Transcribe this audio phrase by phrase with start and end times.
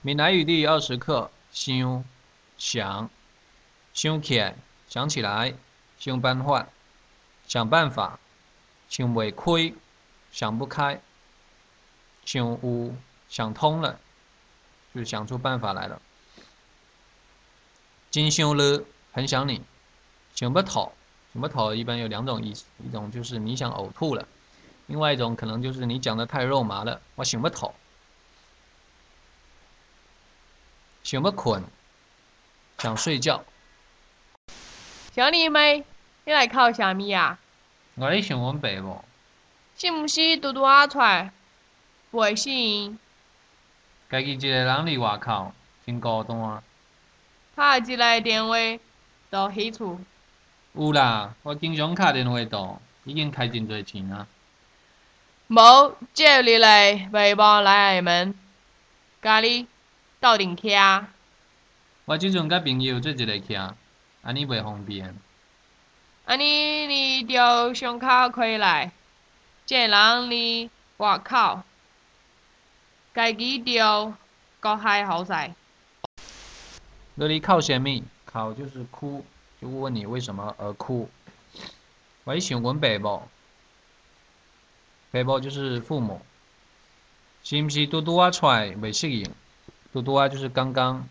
[0.00, 2.04] 闽南语第二十课，想，
[2.56, 3.10] 想，
[3.92, 4.54] 想起来，
[4.88, 5.54] 想起来，
[5.98, 6.68] 想办法，
[7.48, 8.20] 想办法，
[8.88, 9.74] 想未开，
[10.30, 11.00] 想不开，
[12.24, 12.94] 想有，
[13.28, 13.98] 想通了，
[14.94, 16.00] 就想出办法来了。
[18.12, 19.60] 真想了，很想你，
[20.32, 20.92] 想不透，
[21.32, 24.28] 想不透一般有两种意思，一种就是你想呕吐了，
[24.86, 27.74] 另外一种可能就是你讲的太肉麻了，我想不透。
[31.08, 31.64] 想要困，
[32.76, 33.42] 想睡觉。
[35.14, 35.82] 小李妹，
[36.26, 37.38] 你来考啥物啊？
[37.94, 39.02] 我咧想阮爸无。
[39.78, 41.32] 是毋是拄拄仔出来？
[42.12, 42.98] 袂适应。
[44.10, 45.54] 家己一个人伫外口，
[45.86, 46.62] 真孤单。
[47.56, 48.56] 拍一个电话
[49.30, 49.98] 到彼厝。
[50.74, 54.26] 有啦，我经常敲电话到，已经开真侪钱啊。
[55.46, 58.34] 无接你来微博来厦门，
[59.22, 59.66] 家己。
[60.20, 61.04] 斗阵徛。
[62.04, 63.72] 我即阵甲朋友做一个徛，
[64.22, 65.16] 安尼袂方便。
[66.24, 68.90] 安尼你着上口开来，
[69.64, 71.62] 即个人哩外口，
[73.14, 74.14] 家己着
[74.60, 75.32] 国海好势。
[77.14, 78.02] 那你哭啥物？
[78.24, 79.24] 哭就是哭，
[79.60, 81.08] 就问你为什么而哭。
[82.24, 83.22] 我想阮爸母，
[85.12, 86.20] 爸母就是父母，
[87.42, 89.32] 是毋是拄拄啊出来袂适应？
[90.00, 91.06] 多多啊，就是刚刚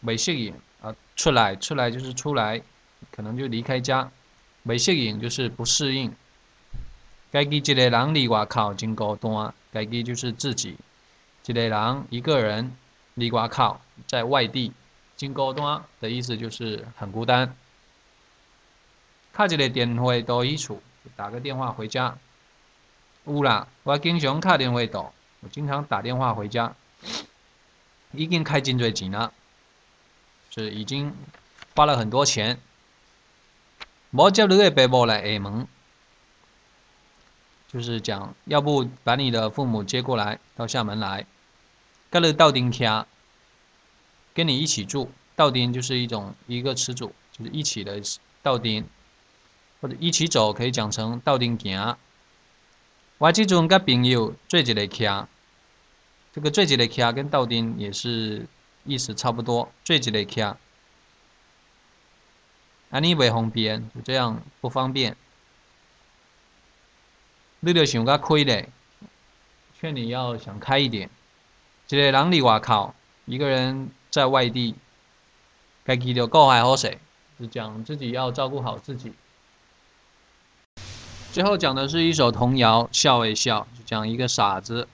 [0.00, 2.62] 没适应啊，出来出来就是出来，
[3.12, 4.10] 可能就离开家，
[4.62, 6.14] 没适应就是不适应。
[7.30, 10.76] 该己一个人离外口真孤单，该己就是自己
[11.44, 12.76] 一个人一个人
[13.14, 14.72] 离外口在外地
[15.16, 17.54] 真孤单的意思就是很孤单。
[19.32, 20.80] 卡一个电话到伊厝，
[21.14, 22.16] 打个电话回家。
[23.26, 26.74] 有啦，我经常卡电话到，我经常打电话回家。
[28.12, 29.32] 已经开真多钱了，
[30.50, 31.14] 是已经
[31.74, 32.60] 花了很多钱。
[34.10, 35.68] 无接你个爸母来厦门，
[37.72, 41.24] 就是讲，要不把你的父母接过来到厦门来，
[42.10, 43.06] 跟你到丁家，
[44.34, 45.12] 跟你一起住。
[45.36, 48.02] 到丁就是一种一个词组，就是一起的
[48.42, 48.84] 到丁，
[49.80, 51.96] 或者一起走可以讲成到丁行。
[53.18, 55.26] 我这种跟朋友做一个徛。
[56.32, 58.46] 这个最吉的 K 跟倒丁也是
[58.84, 60.56] 意思差不多，最吉的 K，
[62.90, 65.16] 安尼袂方便，就这样不方便。
[67.60, 68.68] 你着想较开咧，
[69.78, 71.10] 劝你要想开一点。
[71.88, 72.94] 一个人伫外口，
[73.26, 74.76] 一个人在外地，
[75.82, 76.96] 该记得顾还好势，
[77.40, 79.12] 就讲自己要照顾好自己。
[81.32, 84.86] 最后讲的是一首童谣，笑一笑，就讲一个傻子。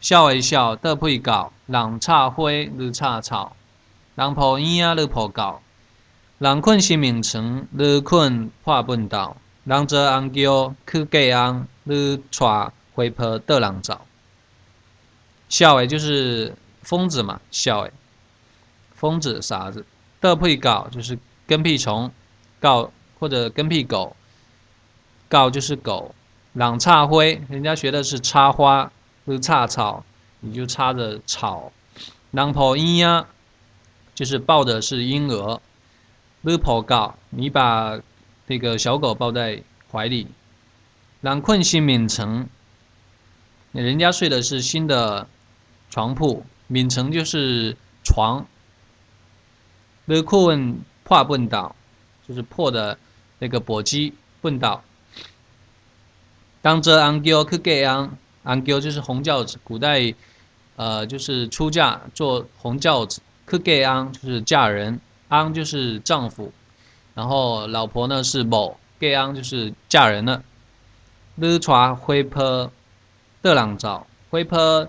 [0.00, 3.52] 笑一笑，得配狗；人插花，你插草；
[4.14, 5.60] 人抱婴儿，你抱狗；
[6.38, 14.00] 人困新眠床，你困破粪斗；人做红桥去嫁翁，你带花婆倒人走。
[15.50, 17.92] 笑诶，就是疯子嘛，笑诶，
[18.94, 19.84] 疯子傻子。
[20.18, 22.10] 得配狗就是跟屁虫，
[22.58, 24.16] 狗或者跟屁狗，
[25.28, 26.14] 狗就是狗。
[26.54, 28.90] 人插花，人家学的是插花。
[29.26, 30.04] 是插草，
[30.40, 31.72] 你就插着草。
[32.30, 33.26] 狼抱婴儿，
[34.14, 35.60] 就是抱的是婴儿。
[36.42, 38.00] 你抱狗，你把
[38.46, 40.26] 那个小狗抱在怀里。
[41.20, 42.48] 狼困新眠床，
[43.72, 45.28] 人家睡的是新的
[45.90, 48.46] 床铺，眠床就是床。
[50.06, 51.76] 你困破笨倒，
[52.26, 52.98] 就是破的
[53.38, 54.82] 那个簸箕笨倒。
[56.62, 58.16] 当着安叫去嫁安。
[58.42, 60.14] A n g e l 就是红轿子，古代，
[60.76, 66.52] 呃，就是出嫁坐红轿子，kui ang 就是嫁人，ang 就是丈夫，
[67.14, 70.42] 然后老婆呢是某 g e a n 就是嫁人了
[71.36, 72.70] l u c h a h u i p e r
[73.42, 74.88] d e l a n g z a o h u i p e r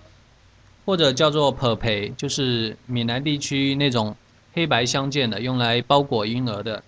[0.86, 4.16] 或者叫做 p e r p e 就是闽南地区那种
[4.54, 6.84] 黑白相间的，用来包裹婴儿的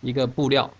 [0.00, 0.70] 一个布料。